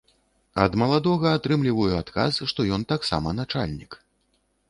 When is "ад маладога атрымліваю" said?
0.63-1.93